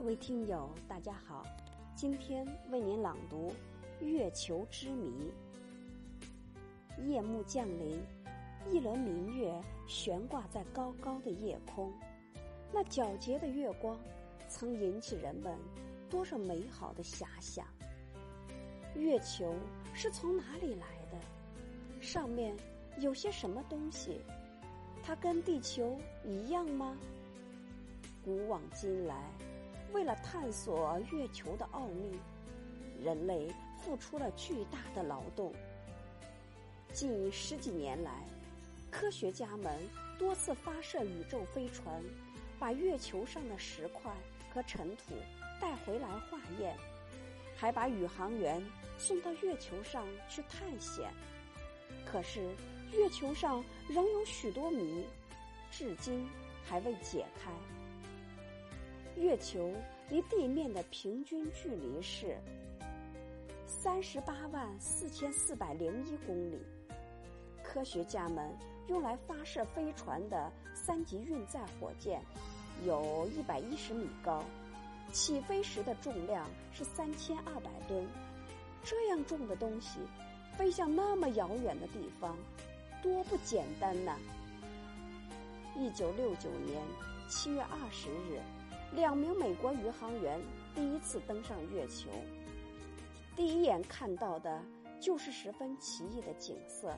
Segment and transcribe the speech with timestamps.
[0.00, 1.44] 各位听友，大家好，
[1.94, 3.52] 今天为您朗读
[4.02, 5.30] 《月球之谜》。
[7.04, 8.00] 夜幕降临，
[8.70, 9.52] 一轮明月
[9.86, 11.92] 悬挂在高高的夜空，
[12.72, 13.94] 那皎洁的月光
[14.48, 15.54] 曾引起人们
[16.08, 17.66] 多少美好的遐想。
[18.94, 19.54] 月球
[19.92, 21.20] 是从哪里来的？
[22.00, 22.56] 上面
[23.00, 24.22] 有些什么东西？
[25.02, 26.96] 它跟地球一样吗？
[28.24, 29.30] 古往今来。
[29.92, 32.18] 为了探索月球的奥秘，
[33.02, 35.52] 人类付出了巨大的劳动。
[36.92, 38.24] 近十几年来，
[38.90, 39.80] 科学家们
[40.18, 42.02] 多次发射宇宙飞船，
[42.58, 44.12] 把月球上的石块
[44.52, 45.14] 和尘土
[45.60, 46.76] 带回来化验，
[47.56, 48.64] 还把宇航员
[48.98, 51.10] 送到月球上去探险。
[52.04, 52.54] 可是，
[52.92, 55.04] 月球上仍有许多谜，
[55.70, 56.28] 至今
[56.64, 57.50] 还未解开。
[59.20, 59.70] 月球
[60.08, 62.38] 离地面的平均距离是
[63.66, 66.58] 三十八万四千四百零一公里。
[67.62, 68.50] 科学家们
[68.88, 72.20] 用来发射飞船的三级运载火箭
[72.86, 74.42] 有一百一十米高，
[75.12, 78.06] 起飞时的重量是三千二百吨。
[78.82, 80.00] 这样重的东西
[80.56, 82.34] 飞向那么遥远的地方，
[83.02, 84.16] 多不简单呐！
[85.76, 86.82] 一九六九年
[87.28, 88.40] 七月二十日。
[88.92, 90.40] 两名美国宇航员
[90.74, 92.10] 第一次登上月球，
[93.36, 94.60] 第一眼看到的
[94.98, 96.92] 就是十分奇异的景色。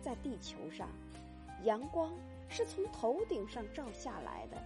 [0.00, 0.88] 在地球上，
[1.64, 2.12] 阳光
[2.48, 4.56] 是从头顶上照下来的，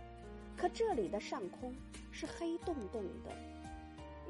[0.54, 1.74] 可这里的上空
[2.12, 3.32] 是黑洞洞的，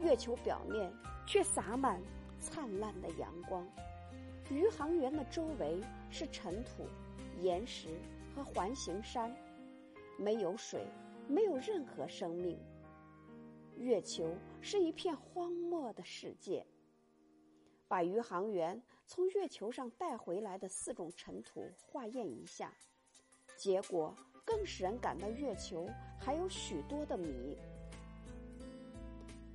[0.00, 0.92] 月球表面
[1.26, 2.00] 却洒满
[2.38, 3.66] 灿烂的阳光。
[4.50, 6.86] 宇航员的周围是尘土、
[7.40, 7.88] 岩石
[8.36, 9.34] 和环形山，
[10.16, 10.86] 没有水。
[11.28, 12.58] 没有任何生命。
[13.77, 16.64] 月球是一片荒漠的世界。
[17.86, 22.73] 把宇航员从月球上带回来的四种尘土化验一下，
[23.57, 27.57] 结果更使人感到月球还有许多的谜。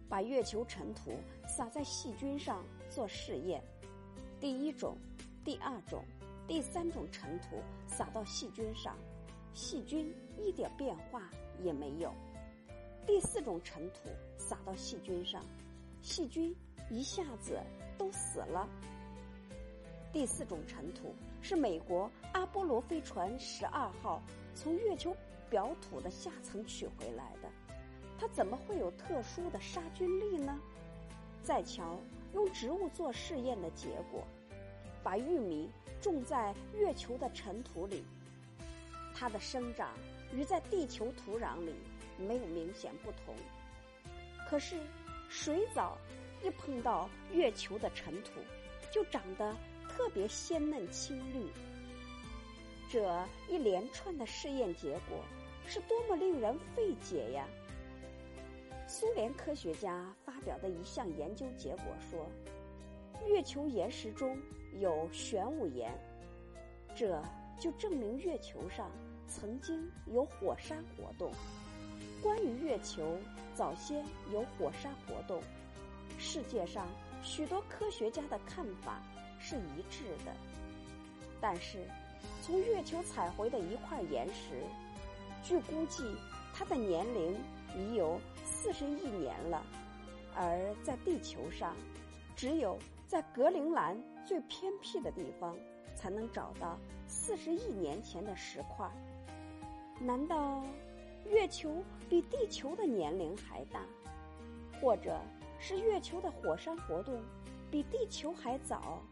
[0.08, 1.12] 把月球尘土
[1.48, 3.64] 撒在细菌上做试验，
[4.40, 4.96] 第一种、
[5.44, 6.04] 第二种、
[6.48, 8.98] 第三种尘土撒到细菌上，
[9.54, 11.30] 细菌一点变化。
[11.64, 12.14] 也没有。
[13.06, 15.44] 第四种尘土撒到细菌上，
[16.02, 16.56] 细菌
[16.90, 17.60] 一下子
[17.98, 18.68] 都死了。
[20.12, 24.22] 第四种尘土是美国阿波罗飞船十二号
[24.56, 25.16] 从月球
[25.50, 27.50] 表土的下层取回来的，
[28.20, 30.60] 它怎么会有特殊的杀菌力呢？
[31.44, 32.00] 再瞧
[32.34, 34.24] 用植物做试验的结果，
[35.04, 35.70] 把玉米
[36.02, 38.04] 种在月球的尘土里，
[39.16, 39.90] 它的生长。
[40.34, 41.74] 与在地球土壤里
[42.18, 43.36] 没有明显不同，
[44.48, 44.78] 可是
[45.28, 45.98] 水藻
[46.44, 48.40] 一碰到月球的尘土，
[48.92, 49.56] 就长得
[49.88, 51.48] 特别鲜嫩青绿。
[52.92, 55.24] 这一连串的试验结果
[55.68, 57.48] 是多么令人费解呀！
[58.88, 62.28] 苏联科学家发表的一项研究结果说，
[63.28, 64.36] 月球岩石中
[64.80, 65.92] 有玄武岩，
[66.96, 67.22] 这
[67.60, 68.90] 就证明月球上。
[69.28, 71.32] 曾经有火山活动。
[72.22, 73.18] 关于月球
[73.54, 75.42] 早先有火山活动，
[76.18, 76.88] 世界上
[77.24, 79.02] 许多科学家的看法
[79.40, 80.34] 是一致的。
[81.40, 81.88] 但是，
[82.42, 84.62] 从月球采回的一块岩石，
[85.42, 86.04] 据估计，
[86.54, 87.38] 它的年龄
[87.78, 89.64] 已有四十亿年了。
[90.36, 91.76] 而在地球上，
[92.36, 92.78] 只有
[93.08, 95.58] 在格陵兰最偏僻的地方，
[96.00, 98.90] 才能找到四十亿年前的石块。
[100.00, 100.64] 难道
[101.26, 103.86] 月球比地球的年龄还大，
[104.80, 105.20] 或者
[105.60, 107.22] 是月球的火山活动
[107.70, 109.04] 比地球还早？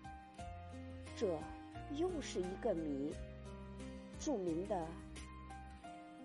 [1.14, 1.38] 这
[1.98, 3.14] 又是一个谜。
[4.18, 4.88] 著名的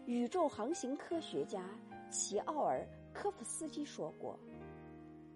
[0.07, 1.69] 宇宙航行科学家
[2.09, 4.39] 齐奥尔科夫斯基说过：“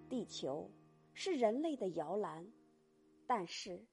[0.08, 0.70] 地球
[1.14, 2.46] 是人类的摇篮，
[3.26, 3.84] 但是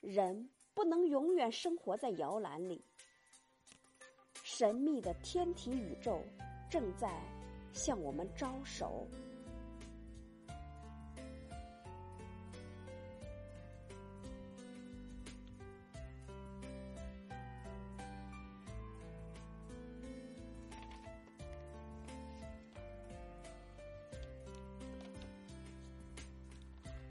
[0.00, 0.48] 人
[0.78, 2.84] 不能永远生活在摇篮里。”
[4.44, 6.22] 神秘的天体宇宙
[6.70, 7.20] 正在
[7.72, 9.04] 向我们招手。